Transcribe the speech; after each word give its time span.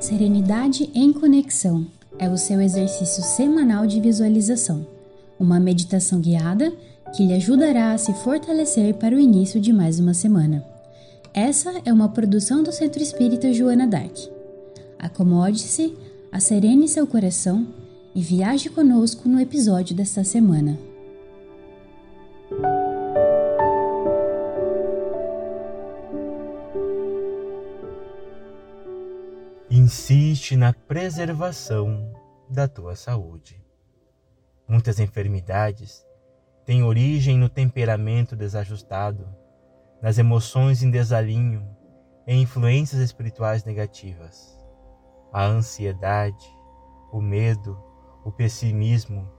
Serenidade 0.00 0.90
em 0.94 1.12
Conexão 1.12 1.86
é 2.18 2.28
o 2.28 2.36
seu 2.36 2.60
exercício 2.60 3.22
semanal 3.22 3.86
de 3.86 4.00
visualização, 4.00 4.86
uma 5.38 5.58
meditação 5.58 6.20
guiada 6.20 6.72
que 7.14 7.26
lhe 7.26 7.32
ajudará 7.32 7.92
a 7.92 7.98
se 7.98 8.12
fortalecer 8.14 8.94
para 8.94 9.14
o 9.14 9.18
início 9.18 9.60
de 9.60 9.72
mais 9.72 9.98
uma 9.98 10.14
semana. 10.14 10.64
Essa 11.32 11.72
é 11.84 11.92
uma 11.92 12.08
produção 12.08 12.62
do 12.62 12.70
Centro 12.70 13.02
Espírita 13.02 13.52
Joana 13.52 13.86
Dark. 13.86 14.16
Acomode-se, 14.98 15.94
acerene 16.30 16.86
seu 16.86 17.06
coração 17.06 17.66
e 18.14 18.22
viaje 18.22 18.70
conosco 18.70 19.28
no 19.28 19.40
episódio 19.40 19.94
desta 19.94 20.22
semana. 20.22 20.78
Insiste 29.68 30.54
na 30.56 30.72
preservação 30.72 32.12
da 32.48 32.68
tua 32.68 32.94
saúde. 32.94 33.60
Muitas 34.68 35.00
enfermidades 35.00 36.06
têm 36.64 36.84
origem 36.84 37.36
no 37.36 37.48
temperamento 37.48 38.36
desajustado 38.36 39.26
nas 40.00 40.18
emoções 40.18 40.82
em 40.82 40.90
desalinho 40.90 41.66
e 42.26 42.34
influências 42.34 43.00
espirituais 43.00 43.64
negativas. 43.64 44.56
A 45.32 45.44
ansiedade, 45.44 46.46
o 47.12 47.20
medo, 47.20 47.76
o 48.24 48.32
pessimismo, 48.32 49.30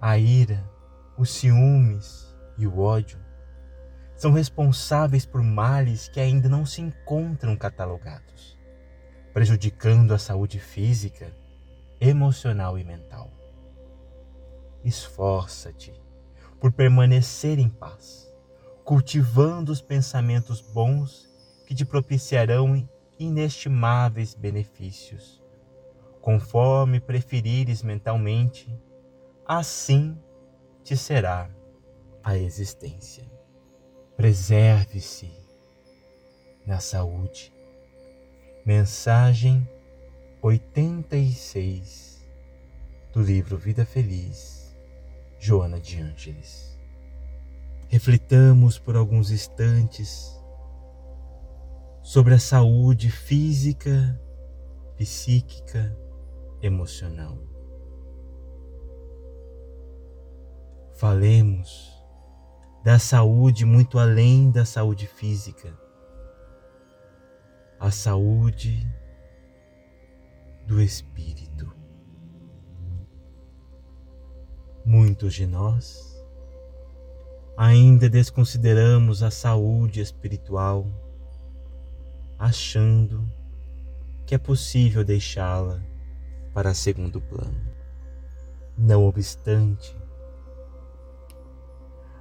a 0.00 0.18
ira, 0.18 0.68
os 1.16 1.30
ciúmes 1.30 2.34
e 2.56 2.66
o 2.66 2.80
ódio 2.80 3.18
são 4.16 4.32
responsáveis 4.32 5.24
por 5.24 5.42
males 5.42 6.08
que 6.08 6.20
ainda 6.20 6.48
não 6.48 6.66
se 6.66 6.80
encontram 6.80 7.56
catalogados, 7.56 8.58
prejudicando 9.32 10.12
a 10.12 10.18
saúde 10.18 10.58
física, 10.58 11.34
emocional 12.00 12.78
e 12.78 12.84
mental. 12.84 13.30
Esforça-te 14.84 15.92
por 16.58 16.72
permanecer 16.72 17.58
em 17.58 17.68
paz 17.68 18.30
cultivando 18.90 19.70
os 19.70 19.80
pensamentos 19.80 20.60
bons 20.60 21.28
que 21.64 21.76
te 21.76 21.84
propiciarão 21.84 22.88
inestimáveis 23.20 24.34
benefícios. 24.34 25.39
Conforme 26.20 27.00
preferires 27.00 27.82
mentalmente, 27.82 28.68
assim 29.46 30.16
te 30.84 30.96
será 30.96 31.50
a 32.22 32.36
existência. 32.36 33.24
Preserve-se 34.16 35.30
na 36.66 36.78
saúde. 36.78 37.52
Mensagem 38.66 39.66
86 40.42 42.28
do 43.12 43.22
livro 43.22 43.56
Vida 43.56 43.84
Feliz, 43.84 44.76
Joana 45.38 45.80
de 45.80 46.00
Ângeles. 46.00 46.78
Reflitamos 47.88 48.78
por 48.78 48.94
alguns 48.94 49.30
instantes 49.30 50.38
sobre 52.02 52.34
a 52.34 52.38
saúde 52.38 53.10
física, 53.10 54.20
psíquica, 54.96 55.96
emocional. 56.62 57.38
Falemos 60.94 61.90
da 62.84 62.98
saúde 62.98 63.64
muito 63.64 63.98
além 63.98 64.50
da 64.50 64.64
saúde 64.64 65.06
física, 65.06 65.72
a 67.78 67.90
saúde 67.90 68.86
do 70.66 70.80
espírito. 70.80 71.72
Muitos 74.84 75.34
de 75.34 75.46
nós 75.46 76.10
ainda 77.56 78.08
desconsideramos 78.08 79.22
a 79.22 79.30
saúde 79.30 80.00
espiritual, 80.00 80.86
achando 82.38 83.30
que 84.24 84.34
é 84.34 84.38
possível 84.38 85.04
deixá-la 85.04 85.89
para 86.52 86.74
segundo 86.74 87.20
plano. 87.20 87.60
Não 88.76 89.04
obstante, 89.04 89.96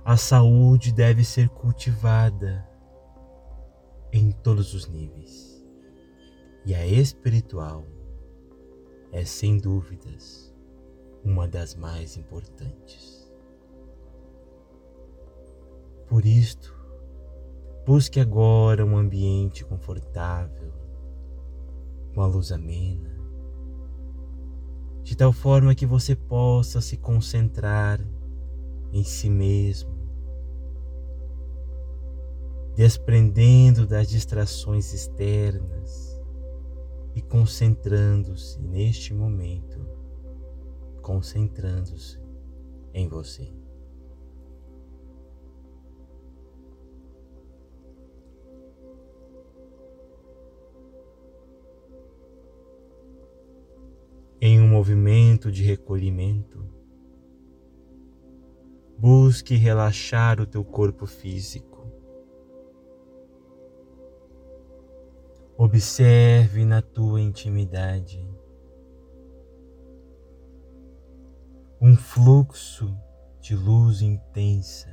a 0.04 0.18
saúde 0.18 0.92
deve 0.92 1.24
ser 1.24 1.50
cultivada 1.50 2.68
em 4.12 4.32
todos 4.32 4.74
os 4.74 4.88
níveis. 4.88 5.64
E 6.66 6.76
a 6.76 6.86
espiritual 6.86 7.86
é, 9.12 9.26
sem 9.26 9.58
dúvidas, 9.58 10.54
uma 11.24 11.48
das 11.48 11.76
mais 11.76 12.18
importantes. 12.18 13.32
Por 16.08 16.26
isto, 16.26 16.76
busque 17.86 18.20
agora 18.20 18.86
um 18.86 18.98
ambiente 18.98 19.64
confortável, 19.64 20.74
com 22.14 22.22
a 22.22 22.28
luz 22.28 22.52
amena, 22.52 23.09
de 25.10 25.18
tal 25.18 25.34
forma 25.34 25.74
que 25.74 25.88
você 25.88 26.16
possa 26.16 26.80
se 26.80 26.96
concentrar 26.96 28.00
em 28.94 29.04
si 29.04 29.28
mesmo, 29.28 29.90
desprendendo 32.76 33.88
das 33.88 34.08
distrações 34.08 34.94
externas 34.94 36.22
e 37.16 37.24
concentrando-se 37.24 38.62
neste 38.62 39.12
momento, 39.12 39.80
concentrando-se 41.02 42.20
em 42.94 43.08
você. 43.08 43.59
Movimento 54.80 55.52
de 55.52 55.62
recolhimento. 55.62 56.66
Busque 58.98 59.56
relaxar 59.56 60.40
o 60.40 60.46
teu 60.46 60.64
corpo 60.64 61.06
físico. 61.06 61.86
Observe 65.58 66.64
na 66.64 66.82
tua 66.82 67.20
intimidade 67.20 68.26
um 71.82 71.98
fluxo 71.98 72.98
de 73.42 73.58
luz 73.58 74.02
intensa 74.02 74.90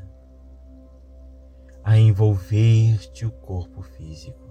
a 1.84 1.96
envolver-te 1.96 3.24
o 3.24 3.30
corpo 3.30 3.82
físico. 3.82 4.50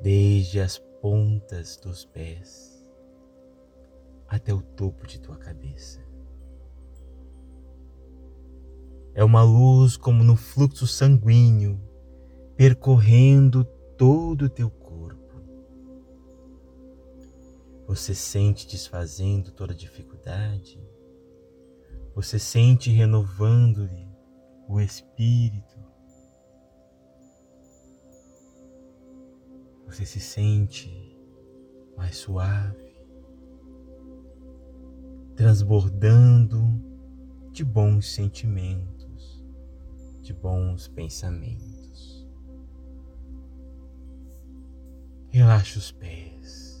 Desde 0.00 0.60
as 0.60 0.78
pontas 1.00 1.76
dos 1.76 2.04
pés 2.04 2.76
até 4.28 4.52
o 4.52 4.60
topo 4.60 5.06
de 5.06 5.20
tua 5.20 5.36
cabeça. 5.36 6.04
É 9.14 9.24
uma 9.24 9.42
luz 9.42 9.96
como 9.96 10.22
no 10.22 10.36
fluxo 10.36 10.86
sanguíneo 10.86 11.80
percorrendo 12.56 13.64
todo 13.96 14.46
o 14.46 14.50
teu 14.50 14.68
corpo. 14.68 15.40
Você 17.86 18.14
sente 18.14 18.66
desfazendo 18.66 19.52
toda 19.52 19.74
dificuldade. 19.74 20.82
Você 22.14 22.38
sente 22.38 22.90
renovando-lhe 22.90 24.08
o 24.68 24.80
espírito 24.80 25.75
você 29.96 30.04
se 30.04 30.20
sente 30.20 31.16
mais 31.96 32.16
suave, 32.18 32.94
transbordando 35.34 36.60
de 37.50 37.64
bons 37.64 38.12
sentimentos, 38.12 39.42
de 40.20 40.34
bons 40.34 40.86
pensamentos. 40.88 42.28
Relaxa 45.30 45.78
os 45.78 45.90
pés. 45.92 46.76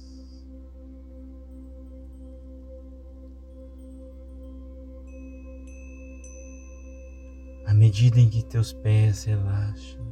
À 7.64 7.72
medida 7.72 8.20
em 8.20 8.28
que 8.28 8.44
teus 8.44 8.74
pés 8.74 9.24
relaxam, 9.24 10.05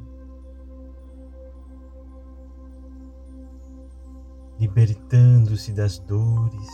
libertando-se 4.74 5.72
das 5.72 6.00
dores, 6.00 6.68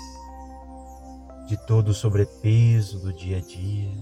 de 1.47 1.57
todo 1.67 1.89
o 1.89 1.95
sobrepeso 1.95 2.99
do 2.99 3.13
dia 3.13 3.37
a 3.37 3.41
dia. 3.43 3.93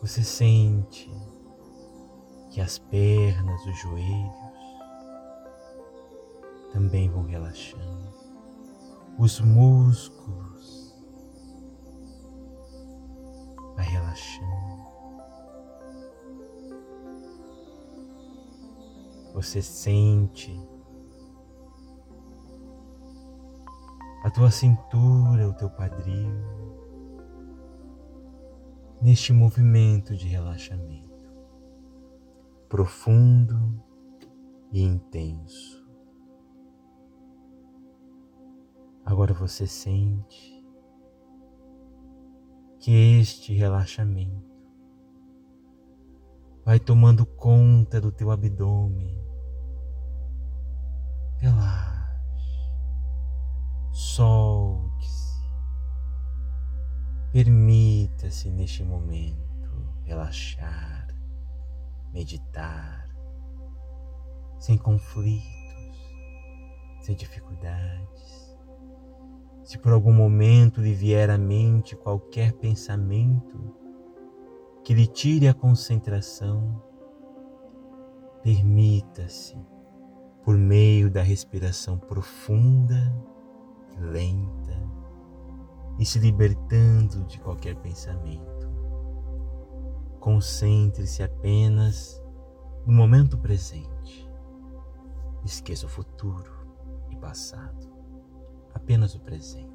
Você 0.00 0.22
sente 0.22 1.10
que 2.48 2.60
as 2.60 2.78
pernas, 2.78 3.60
os 3.66 3.76
joelhos 3.80 4.34
também 6.72 7.10
vão 7.10 7.24
relaxando, 7.24 8.14
os 9.18 9.40
músculos 9.40 10.94
vai 13.74 13.86
relaxando. 13.86 14.84
Você 19.32 19.60
sente 19.60 20.56
a 24.24 24.30
tua 24.30 24.50
cintura, 24.50 25.46
o 25.46 25.52
teu 25.52 25.68
quadril, 25.68 26.34
neste 29.02 29.34
movimento 29.34 30.16
de 30.16 30.26
relaxamento 30.26 31.04
profundo 32.70 33.80
e 34.72 34.82
intenso. 34.82 35.86
Agora 39.04 39.34
você 39.34 39.66
sente 39.66 40.66
que 42.80 43.20
este 43.20 43.52
relaxamento 43.52 44.50
vai 46.64 46.80
tomando 46.80 47.26
conta 47.26 48.00
do 48.00 48.10
teu 48.10 48.30
abdômen. 48.30 49.22
Relaxa 51.36 51.93
solte-se. 53.94 55.40
Permita-se 57.32 58.50
neste 58.50 58.82
momento 58.82 59.70
relaxar, 60.02 61.06
meditar, 62.12 63.08
sem 64.58 64.76
conflitos, 64.76 65.44
sem 67.02 67.14
dificuldades. 67.14 68.58
Se 69.62 69.78
por 69.78 69.92
algum 69.92 70.12
momento 70.12 70.80
lhe 70.80 70.92
vier 70.92 71.30
à 71.30 71.38
mente 71.38 71.94
qualquer 71.94 72.52
pensamento 72.54 73.76
que 74.82 74.92
lhe 74.92 75.06
tire 75.06 75.46
a 75.46 75.54
concentração, 75.54 76.82
permita-se, 78.42 79.56
por 80.42 80.58
meio 80.58 81.08
da 81.08 81.22
respiração 81.22 81.96
profunda 81.96 83.33
lenta 83.98 84.82
e 85.98 86.04
se 86.04 86.18
libertando 86.18 87.24
de 87.24 87.38
qualquer 87.38 87.76
pensamento. 87.76 88.68
Concentre-se 90.18 91.22
apenas 91.22 92.22
no 92.86 92.92
momento 92.92 93.38
presente. 93.38 94.28
Esqueça 95.44 95.86
o 95.86 95.88
futuro 95.88 96.52
e 97.10 97.16
passado. 97.16 97.92
Apenas 98.74 99.14
o 99.14 99.20
presente. 99.20 99.74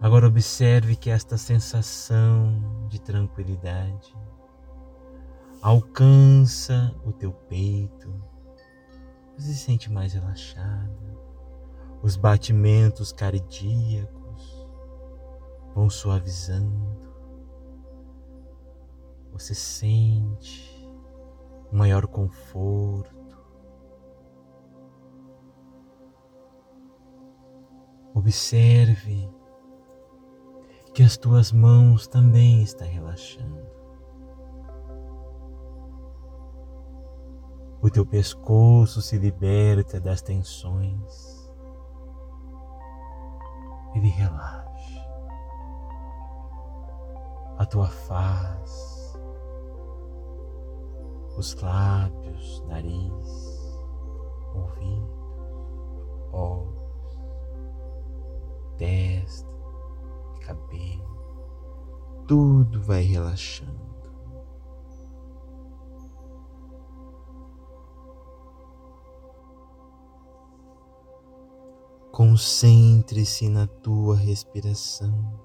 Agora 0.00 0.26
observe 0.26 0.96
que 0.96 1.10
esta 1.10 1.38
sensação 1.38 2.86
de 2.88 3.00
tranquilidade 3.00 4.14
alcança 5.62 6.92
o 7.04 7.12
teu 7.12 7.32
peito, 7.32 8.12
você 9.42 9.54
se 9.54 9.58
sente 9.58 9.90
mais 9.90 10.12
relaxada. 10.12 11.18
Os 12.00 12.16
batimentos 12.16 13.12
cardíacos 13.12 14.68
vão 15.74 15.90
suavizando. 15.90 17.12
Você 19.32 19.54
sente 19.54 20.88
um 21.72 21.76
maior 21.76 22.06
conforto. 22.06 23.12
Observe 28.14 29.28
que 30.94 31.02
as 31.02 31.16
tuas 31.16 31.50
mãos 31.50 32.06
também 32.06 32.62
estão 32.62 32.86
relaxando. 32.86 33.81
O 37.84 37.90
teu 37.90 38.06
pescoço 38.06 39.02
se 39.02 39.18
liberta 39.18 40.00
das 40.00 40.22
tensões. 40.22 41.50
Ele 43.92 44.06
relaxa. 44.06 45.02
A 47.58 47.66
tua 47.66 47.88
face, 47.88 49.18
os 51.36 51.56
lábios, 51.56 52.64
nariz, 52.68 53.76
ouvido, 54.54 55.10
olhos, 56.32 57.18
testa, 58.78 59.56
cabelo, 60.40 62.24
tudo 62.28 62.80
vai 62.80 63.02
relaxando. 63.02 63.91
Concentre-se 72.12 73.48
na 73.48 73.66
tua 73.66 74.14
respiração, 74.14 75.40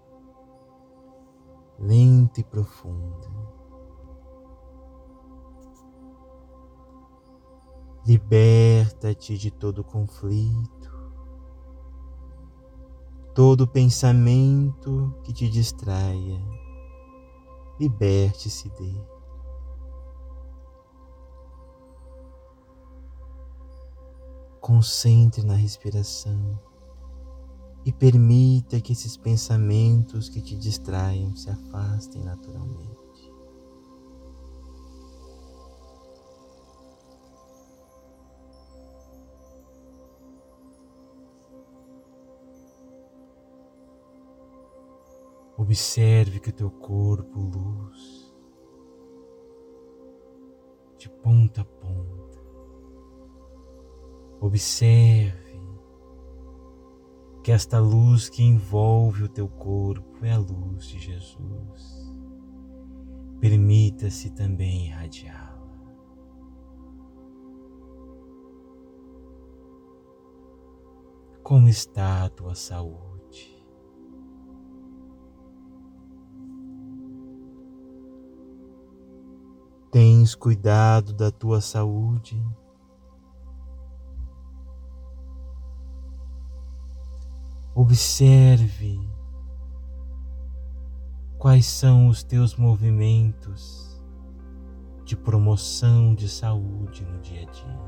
lenta 1.80 2.42
e 2.42 2.44
profunda. 2.44 3.30
Liberta-te 8.06 9.38
de 9.38 9.50
todo 9.50 9.82
conflito, 9.82 10.92
todo 13.34 13.66
pensamento 13.66 15.16
que 15.24 15.32
te 15.32 15.48
distraia. 15.48 16.38
Liberte-se 17.80 18.70
dele. 18.72 19.17
Concentre 24.68 25.46
na 25.46 25.54
respiração 25.54 26.60
e 27.86 27.94
permita 27.94 28.82
que 28.82 28.92
esses 28.92 29.16
pensamentos 29.16 30.28
que 30.28 30.42
te 30.42 30.58
distraiam 30.58 31.34
se 31.38 31.50
afastem 31.50 32.22
naturalmente. 32.22 33.32
Observe 45.58 46.42
que 46.42 46.50
o 46.50 46.54
teu 46.54 46.70
corpo 46.70 47.40
luz 47.40 48.36
de 50.98 51.10
ponta 51.10 51.62
a 51.62 51.66
ponta 51.66 52.27
Observe 54.40 55.60
que 57.44 57.52
esta 57.52 57.80
luz 57.80 58.30
que 58.30 58.44
envolve 58.44 59.24
o 59.24 59.30
teu 59.30 59.48
corpo 59.48 60.24
é 60.24 60.32
a 60.32 60.38
luz 60.38 60.88
de 60.88 61.00
Jesus. 61.00 62.14
Permita-se 63.40 64.30
também 64.32 64.88
irradiá-la. 64.88 65.58
Como 71.42 71.70
está 71.70 72.26
a 72.26 72.30
tua 72.30 72.54
saúde? 72.54 73.58
Tens 79.90 80.36
cuidado 80.36 81.14
da 81.14 81.32
tua 81.32 81.62
saúde? 81.62 82.46
Observe 87.80 89.00
quais 91.38 91.68
são 91.68 92.08
os 92.08 92.24
teus 92.24 92.56
movimentos 92.56 94.02
de 95.06 95.16
promoção 95.16 96.16
de 96.16 96.28
saúde 96.28 97.06
no 97.06 97.20
dia 97.20 97.44
a 97.44 97.52
dia. 97.52 97.80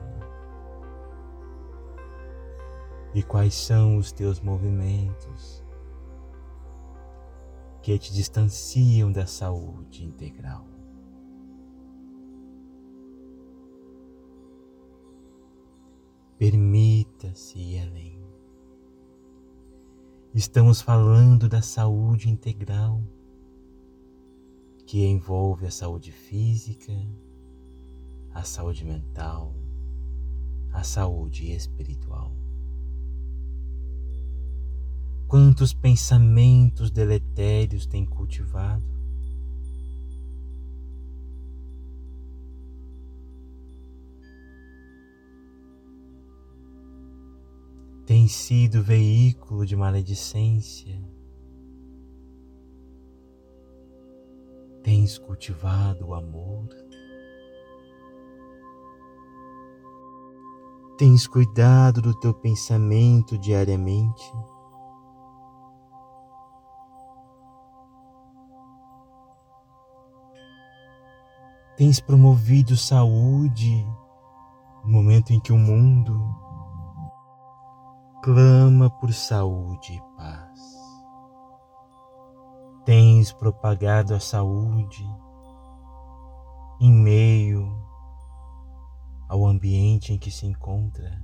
E 3.15 3.24
quais 3.24 3.55
são 3.55 3.98
os 3.98 4.12
teus 4.12 4.39
movimentos 4.39 5.65
que 7.81 7.98
te 7.98 8.13
distanciam 8.13 9.12
da 9.12 9.25
saúde 9.25 10.05
integral. 10.05 10.67
Permita 16.38 17.29
Permita-se 17.34 17.58
ir 17.58 17.88
além. 17.89 18.19
Estamos 20.33 20.79
falando 20.79 21.50
da 21.50 21.59
saúde 21.59 22.29
integral, 22.29 23.01
que 24.86 25.03
envolve 25.03 25.65
a 25.65 25.71
saúde 25.71 26.12
física, 26.12 26.93
a 28.31 28.43
saúde 28.43 28.86
mental, 28.86 29.55
a 30.71 30.83
saúde 30.83 31.51
espiritual. 31.51 32.31
Quantos 35.27 35.74
pensamentos 35.74 36.91
deletérios 36.91 37.88
tem 37.88 38.05
cultivado? 38.05 38.99
Tem 48.20 48.28
sido 48.28 48.84
veículo 48.84 49.66
de 49.66 49.78
maledicência? 49.78 51.02
Tens 54.84 55.18
cultivado 55.18 56.08
o 56.08 56.14
amor? 56.14 56.68
Tens 60.98 61.26
cuidado 61.28 62.02
do 62.02 62.14
teu 62.20 62.34
pensamento 62.34 63.38
diariamente? 63.38 64.30
Tens 71.78 72.02
promovido 72.02 72.76
saúde 72.76 73.88
no 74.84 74.92
momento 74.92 75.32
em 75.32 75.40
que 75.40 75.54
o 75.54 75.58
mundo 75.58 76.49
clama 78.22 78.90
por 78.90 79.14
saúde 79.14 79.94
e 79.94 80.18
paz. 80.18 80.60
Tens 82.86 83.32
propagado 83.32 84.14
a 84.14 84.20
saúde 84.20 85.06
em 86.82 86.92
meio 86.92 87.68
ao 89.28 89.46
ambiente 89.46 90.12
em 90.12 90.18
que 90.18 90.32
se 90.32 90.46
encontra. 90.46 91.22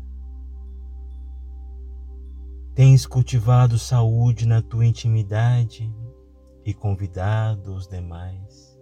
Tens 2.74 3.06
cultivado 3.06 3.80
saúde 3.80 4.46
na 4.46 4.62
tua 4.62 4.86
intimidade 4.86 5.94
e 6.64 6.74
convidado 6.74 7.74
os 7.74 7.88
demais 7.88 8.80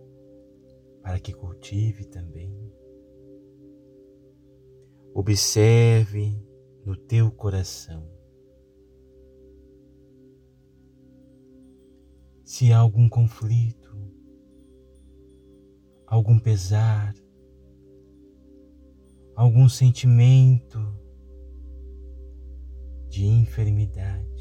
para 1.01 1.19
que 1.19 1.33
cultive 1.33 2.05
também. 2.05 2.53
Observe 5.13 6.41
no 6.85 6.95
teu 6.95 7.31
coração 7.31 8.07
se 12.43 12.71
há 12.71 12.77
algum 12.77 13.07
conflito, 13.09 13.97
algum 16.05 16.37
pesar, 16.37 17.13
algum 19.35 19.67
sentimento 19.67 20.79
de 23.09 23.25
enfermidade. 23.25 24.33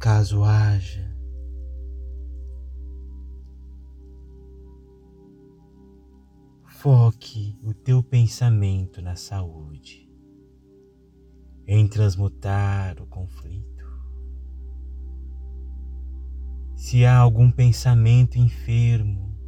caso 0.00 0.42
haja. 0.42 1.19
Foque 6.82 7.58
o 7.62 7.74
teu 7.74 8.02
pensamento 8.02 9.02
na 9.02 9.14
saúde, 9.14 10.10
em 11.66 11.86
transmutar 11.86 12.98
o 13.02 13.06
conflito. 13.06 13.84
Se 16.74 17.04
há 17.04 17.18
algum 17.18 17.50
pensamento 17.50 18.38
enfermo, 18.38 19.38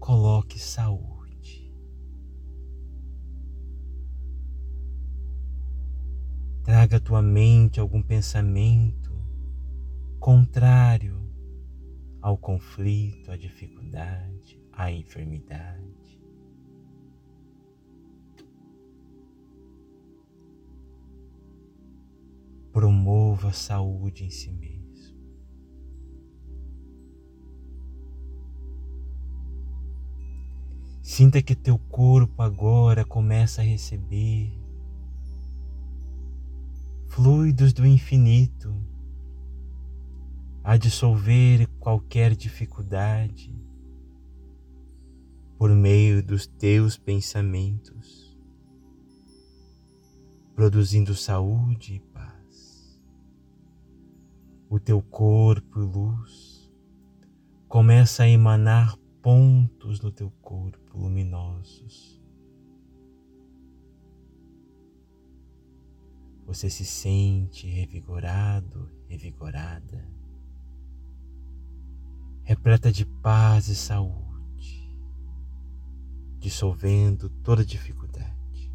coloque 0.00 0.58
saúde. 0.58 1.72
Traga 6.64 6.96
à 6.96 7.00
tua 7.00 7.22
mente 7.22 7.78
algum 7.78 8.02
pensamento 8.02 9.16
contrário 10.18 11.24
ao 12.20 12.36
conflito, 12.36 13.30
à 13.30 13.36
dificuldade, 13.36 14.65
à 14.76 14.92
enfermidade. 14.92 16.20
Promova 22.70 23.48
a 23.48 23.52
saúde 23.52 24.24
em 24.24 24.30
si 24.30 24.52
mesmo. 24.52 24.76
Sinta 31.02 31.40
que 31.40 31.54
teu 31.54 31.78
corpo 31.78 32.42
agora 32.42 33.02
começa 33.02 33.62
a 33.62 33.64
receber 33.64 34.52
fluidos 37.06 37.72
do 37.72 37.86
infinito 37.86 38.76
a 40.62 40.76
dissolver 40.76 41.66
qualquer 41.78 42.34
dificuldade 42.34 43.54
por 45.58 45.70
meio 45.70 46.22
dos 46.22 46.46
teus 46.46 46.98
pensamentos, 46.98 48.36
produzindo 50.54 51.14
saúde 51.14 51.94
e 51.94 52.00
paz. 52.00 53.00
O 54.68 54.78
teu 54.78 55.00
corpo 55.00 55.80
e 55.80 55.84
luz 55.84 56.70
começa 57.68 58.24
a 58.24 58.28
emanar 58.28 58.96
pontos 59.22 60.00
no 60.00 60.12
teu 60.12 60.30
corpo 60.42 60.98
luminosos. 60.98 62.22
Você 66.44 66.70
se 66.70 66.84
sente 66.84 67.66
revigorado, 67.66 68.88
revigorada, 69.08 70.08
repleta 72.44 72.92
de 72.92 73.04
paz 73.04 73.68
e 73.68 73.74
saúde, 73.74 74.25
dissolvendo 76.38 77.28
toda 77.42 77.64
dificuldade. 77.64 78.72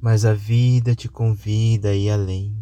Mas 0.00 0.24
a 0.24 0.32
vida 0.32 0.94
te 0.94 1.08
convida 1.08 1.90
a 1.90 1.94
ir 1.94 2.10
além 2.10 2.56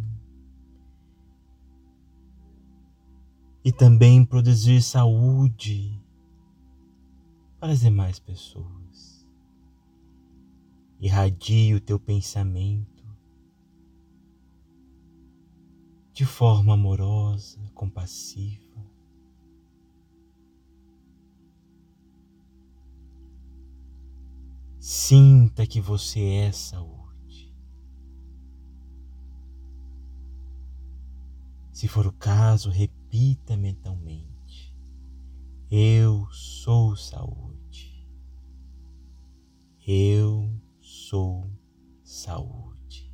e 3.65 3.71
também 3.71 4.25
produzir 4.25 4.83
saúde 4.83 6.03
para 7.61 7.73
as 7.73 7.81
demais 7.81 8.19
pessoas 8.19 8.79
irradie 11.01 11.75
o 11.75 11.81
teu 11.81 11.99
pensamento 11.99 13.07
de 16.13 16.27
forma 16.27 16.75
amorosa, 16.75 17.61
compassiva. 17.75 18.68
Sinta 24.81 25.67
que 25.67 25.81
você 25.81 26.21
é 26.21 26.53
saúde. 26.53 27.53
Se 31.73 31.89
for 31.89 32.07
o 32.07 32.13
caso, 32.13 32.71
repita 32.71 33.57
mentalmente: 33.57 34.75
Eu 35.69 36.29
sou 36.31 36.95
saúde. 36.97 38.09
Eu 39.85 40.49
sou 40.81 41.51
saúde. 42.05 43.13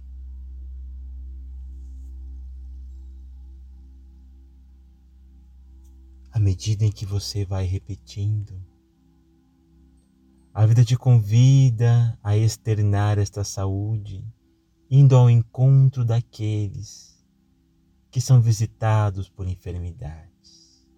À 6.31 6.39
medida 6.39 6.85
em 6.85 6.91
que 6.91 7.07
você 7.07 7.45
vai 7.45 7.65
repetindo, 7.65 8.61
a 10.65 10.67
vida 10.67 10.83
te 10.83 10.97
convida 10.97 12.19
a 12.23 12.39
externar 12.39 13.19
esta 13.19 13.45
saúde, 13.45 14.25
indo 14.91 15.15
ao 15.15 15.29
encontro 15.29 16.07
daqueles 16.07 17.23
que 18.11 18.19
são 18.19 18.41
visitados 18.41 19.29
por 19.29 19.47
enfermidades. 19.47 20.89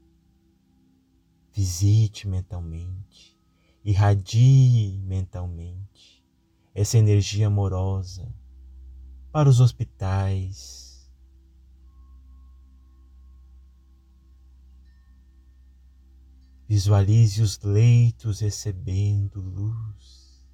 Visite 1.52 2.28
mentalmente, 2.28 3.36
irradie 3.84 5.00
mentalmente 5.00 6.24
essa 6.72 6.96
energia 6.96 7.48
amorosa 7.48 8.32
para 9.32 9.48
os 9.48 9.58
hospitais. 9.58 10.85
Visualize 16.68 17.40
os 17.42 17.58
leitos 17.60 18.40
recebendo 18.40 19.40
luz. 19.40 20.44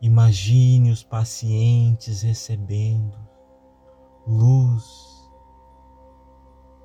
Imagine 0.00 0.90
os 0.90 1.02
pacientes 1.02 2.22
recebendo 2.22 3.18
luz 4.26 4.84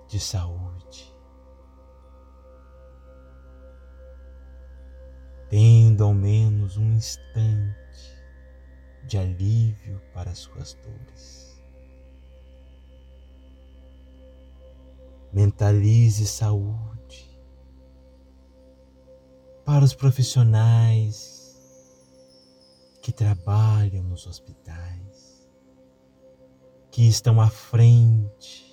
de 0.08 0.20
saúde. 0.20 1.20
tendo 5.50 6.04
ao 6.04 6.14
menos 6.14 6.78
um 6.78 6.94
instante 6.94 7.76
de 9.04 9.18
alívio 9.18 10.00
para 10.14 10.36
suas 10.36 10.76
dores. 10.76 11.49
Mentalize 15.32 16.26
saúde 16.26 17.40
para 19.64 19.86
os 19.86 19.94
profissionais 19.94 21.40
que 23.04 23.12
trabalham 23.12 24.04
nos 24.04 24.26
hospitais, 24.26 25.48
que 26.90 27.08
estão 27.08 27.40
à 27.40 27.50
frente 27.50 28.70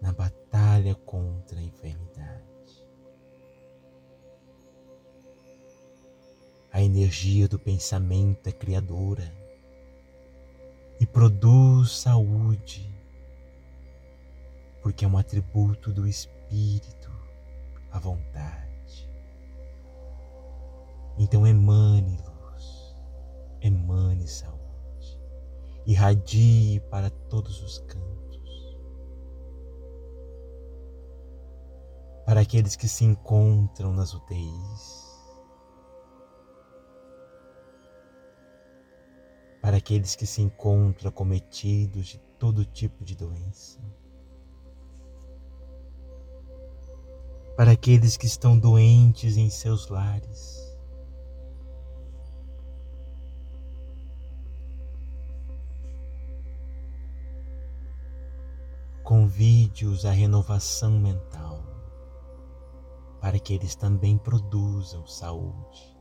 na 0.00 0.12
batalha 0.12 0.94
contra 0.94 1.58
a 1.58 1.62
enfermidade. 1.62 2.40
A 6.72 6.82
energia 6.82 7.48
do 7.48 7.58
pensamento 7.58 8.46
é 8.46 8.52
criadora 8.52 9.32
e 11.00 11.06
produz 11.06 11.92
saúde, 11.92 12.88
porque 14.82 15.04
é 15.04 15.08
um 15.08 15.18
atributo 15.18 15.92
do 15.92 16.06
espírito, 16.06 17.10
a 17.90 17.98
vontade. 17.98 19.10
Então 21.18 21.46
emane 21.46 22.16
luz, 22.16 22.94
emane 23.60 24.26
saúde, 24.26 25.20
irradie 25.86 26.80
para 26.90 27.10
todos 27.10 27.62
os 27.62 27.78
cantos. 27.78 28.00
Para 32.24 32.40
aqueles 32.40 32.76
que 32.76 32.88
se 32.88 33.04
encontram 33.04 33.92
nas 33.92 34.14
UTIs, 34.14 35.10
para 39.60 39.76
aqueles 39.76 40.14
que 40.14 40.24
se 40.24 40.40
encontram 40.40 41.10
acometidos 41.10 42.06
de 42.06 42.18
todo 42.38 42.64
tipo 42.64 43.04
de 43.04 43.14
doença, 43.14 43.78
para 47.60 47.72
aqueles 47.72 48.16
que 48.16 48.24
estão 48.24 48.58
doentes 48.58 49.36
em 49.36 49.50
seus 49.50 49.88
lares. 49.88 50.74
Convide-os 59.04 60.06
à 60.06 60.10
renovação 60.10 60.98
mental, 60.98 61.62
para 63.20 63.38
que 63.38 63.52
eles 63.52 63.74
também 63.74 64.16
produzam 64.16 65.06
saúde. 65.06 65.94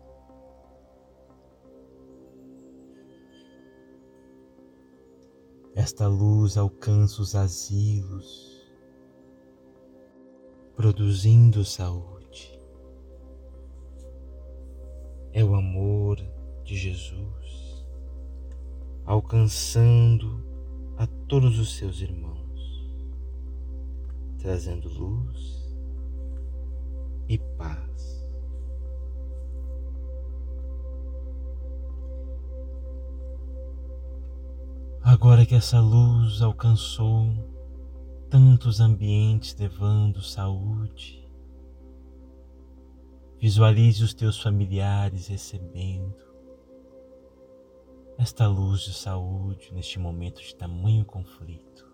Esta 5.76 6.08
luz 6.08 6.56
alcança 6.56 7.22
os 7.22 7.36
asilos, 7.36 8.59
produzindo 10.80 11.66
saúde. 11.66 12.58
É 15.34 15.44
o 15.44 15.54
amor 15.54 16.16
de 16.64 16.78
Jesus 16.78 17.86
alcançando 19.06 20.42
a 20.98 21.06
todos 21.28 21.60
os 21.60 21.76
seus 21.76 22.00
irmãos, 22.00 22.90
trazendo 24.38 24.88
luz 24.88 25.70
e 27.28 27.38
paz. 27.38 28.26
Agora 35.02 35.46
que 35.46 35.56
essa 35.56 35.82
luz 35.82 36.42
alcançou 36.42 37.59
tantos 38.30 38.80
ambientes 38.80 39.56
levando 39.58 40.22
saúde, 40.22 41.28
visualize 43.40 44.04
os 44.04 44.14
teus 44.14 44.40
familiares 44.40 45.28
recebendo 45.28 46.16
esta 48.20 48.48
luz 48.48 48.82
de 48.82 48.94
saúde 48.94 49.74
neste 49.74 49.98
momento 49.98 50.42
de 50.42 50.56
tamanho 50.56 51.04
conflito. 51.06 51.90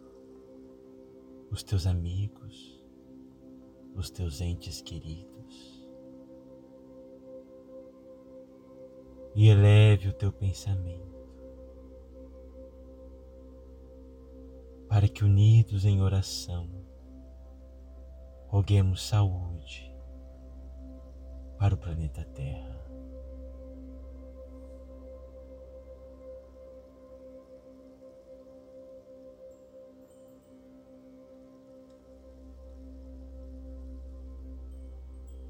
Os 1.50 1.64
teus 1.64 1.88
amigos, 1.88 2.84
os 3.96 4.10
teus 4.10 4.42
entes 4.42 4.82
queridos. 4.82 5.88
E 9.36 9.48
eleve 9.48 10.10
o 10.10 10.14
teu 10.14 10.34
pensamento 10.34 11.15
para 14.96 15.10
que 15.10 15.26
unidos 15.26 15.84
em 15.84 16.02
oração 16.02 16.70
roguemos 18.48 19.06
saúde 19.06 19.94
para 21.60 21.76
o 21.76 21.78
planeta 21.78 22.24
Terra. 22.24 22.80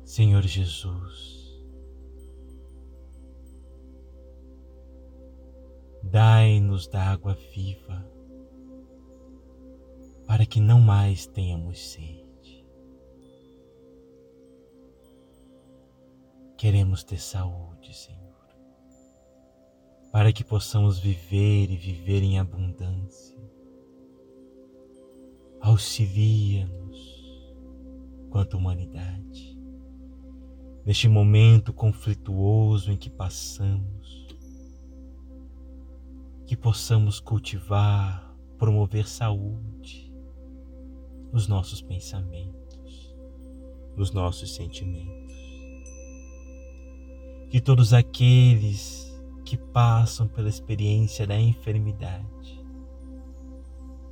Senhor 0.04 0.42
Jesus, 0.42 1.64
dai-nos 6.02 6.88
da 6.88 7.12
água 7.12 7.36
viva 7.36 8.15
para 10.36 10.46
que 10.46 10.60
não 10.60 10.82
mais 10.82 11.26
tenhamos 11.26 11.80
sede. 11.80 12.68
Queremos 16.58 17.06
ter 17.06 17.22
saúde, 17.22 17.96
Senhor, 17.96 18.36
para 20.12 20.34
que 20.34 20.44
possamos 20.44 21.00
viver 21.00 21.72
e 21.72 21.78
viver 21.78 22.22
em 22.22 22.38
abundância. 22.38 23.40
Auxilia-nos 25.62 27.00
quanto 28.30 28.58
humanidade, 28.58 29.58
neste 30.86 31.08
momento 31.08 31.72
conflituoso 31.72 32.92
em 32.92 32.98
que 32.98 33.10
passamos, 33.10 34.28
que 36.46 36.58
possamos 36.58 37.22
cultivar, 37.22 38.36
promover 38.58 39.08
saúde, 39.08 40.05
nos 41.36 41.50
nossos 41.50 41.82
pensamentos, 41.82 43.14
nos 43.94 44.14
nossos 44.14 44.56
sentimentos. 44.56 45.36
Que 47.50 47.60
todos 47.60 47.92
aqueles 47.92 49.14
que 49.44 49.58
passam 49.58 50.30
pela 50.30 50.48
experiência 50.48 51.28
da 51.28 51.38
enfermidade 51.38 52.66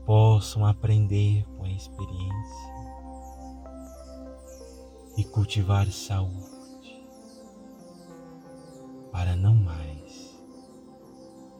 possam 0.06 0.66
aprender 0.66 1.46
com 1.56 1.64
a 1.64 1.72
experiência 1.72 2.74
e 5.18 5.24
cultivar 5.24 5.90
saúde 5.90 7.08
para 9.14 9.34
não 9.38 9.56
mais 9.56 10.38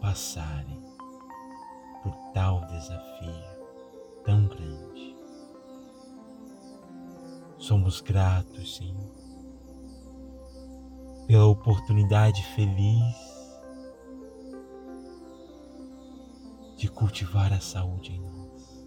passarem 0.02 0.84
por 2.04 2.14
tal 2.34 2.68
desafio 2.68 3.54
tão 4.26 4.46
grande. 4.46 5.13
Somos 7.64 8.02
gratos, 8.02 8.76
Senhor, 8.76 9.10
pela 11.26 11.46
oportunidade 11.46 12.44
feliz 12.48 13.16
de 16.76 16.90
cultivar 16.90 17.54
a 17.54 17.62
saúde 17.62 18.12
em 18.12 18.20
nós. 18.20 18.86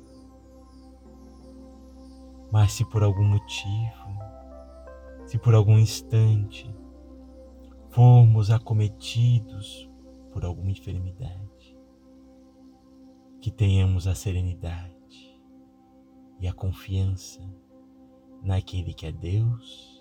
Mas 2.52 2.72
se 2.72 2.84
por 2.84 3.02
algum 3.02 3.24
motivo, 3.24 4.10
se 5.24 5.38
por 5.38 5.54
algum 5.54 5.78
instante 5.78 6.70
fomos 7.88 8.50
acometidos 8.50 9.90
por 10.30 10.44
alguma 10.44 10.70
enfermidade, 10.70 11.78
que 13.40 13.50
tenhamos 13.50 14.06
a 14.06 14.14
serenidade 14.14 15.40
e 16.38 16.46
a 16.46 16.52
confiança 16.52 17.40
naquele 18.46 18.94
que 18.94 19.06
é 19.06 19.12
Deus 19.12 20.00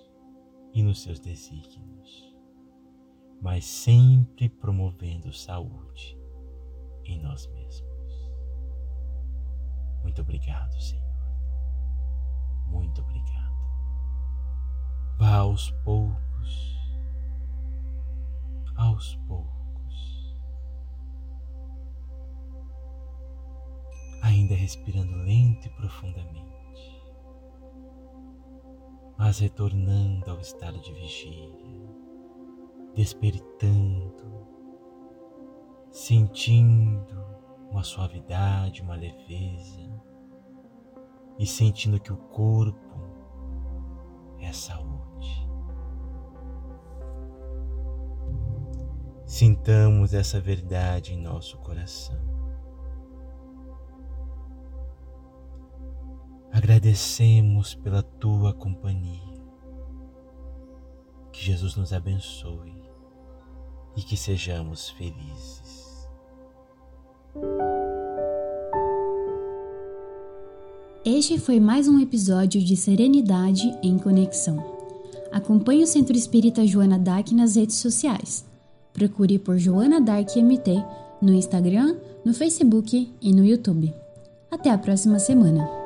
e 0.71 0.83
nos 0.83 1.01
seus 1.01 1.19
desígnios, 1.19 2.35
mas 3.41 3.65
sempre 3.65 4.47
promovendo 4.47 5.33
saúde 5.33 6.15
em 7.03 7.19
nós 7.19 7.47
mesmos. 7.47 8.31
Muito 10.03 10.21
obrigado, 10.21 10.79
Senhor. 10.79 11.03
Muito 12.67 13.01
obrigado. 13.01 13.55
Vá 15.17 15.37
aos 15.37 15.71
poucos, 15.83 16.77
aos 18.75 19.15
poucos, 19.27 20.35
ainda 24.21 24.53
respirando 24.53 25.15
lento 25.23 25.65
e 25.65 25.69
profundamente, 25.71 26.64
mas 29.17 29.39
retornando 29.39 30.29
ao 30.29 30.39
estado 30.39 30.79
de 30.79 30.93
vigília, 30.93 31.89
despertando, 32.93 34.47
sentindo 35.89 37.23
uma 37.71 37.83
suavidade, 37.83 38.81
uma 38.81 38.95
leveza 38.95 39.89
e 41.37 41.45
sentindo 41.45 41.99
que 41.99 42.11
o 42.11 42.17
corpo 42.17 42.99
é 44.39 44.51
saúde. 44.51 45.45
Sintamos 49.25 50.13
essa 50.13 50.39
verdade 50.39 51.13
em 51.13 51.21
nosso 51.21 51.57
coração. 51.57 52.34
Agradecemos 56.85 57.73
pela 57.73 58.03
tua 58.03 58.53
companhia. 58.53 59.33
Que 61.31 61.43
Jesus 61.43 61.75
nos 61.75 61.91
abençoe 61.91 62.75
e 63.97 64.03
que 64.03 64.15
sejamos 64.15 64.91
felizes. 64.91 66.07
Este 71.03 71.39
foi 71.39 71.59
mais 71.59 71.87
um 71.87 71.99
episódio 71.99 72.63
de 72.63 72.77
Serenidade 72.77 73.75
em 73.81 73.97
Conexão. 73.97 74.63
Acompanhe 75.31 75.81
o 75.81 75.87
Centro 75.87 76.15
Espírita 76.15 76.67
Joana 76.67 76.99
Dark 76.99 77.31
nas 77.31 77.55
redes 77.55 77.77
sociais. 77.77 78.45
Procure 78.93 79.39
por 79.39 79.57
Joana 79.57 79.99
Dark 79.99 80.35
MT 80.35 80.85
no 81.19 81.33
Instagram, 81.33 81.97
no 82.23 82.31
Facebook 82.31 83.11
e 83.19 83.33
no 83.33 83.43
YouTube. 83.43 83.91
Até 84.51 84.69
a 84.69 84.77
próxima 84.77 85.17
semana! 85.17 85.84